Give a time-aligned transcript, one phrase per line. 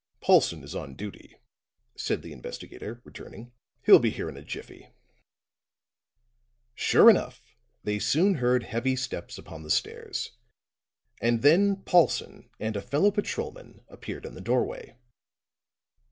[0.19, 1.37] "Paulson is on duty,"
[1.95, 3.51] said the investigator, returning.
[3.83, 4.89] "He'll be here in a jiffy."
[6.73, 7.39] Sure enough,
[7.83, 10.31] they soon heard heavy steps upon the stairs;
[11.21, 14.97] and then Paulson and a fellow patrolman appeared in the doorway.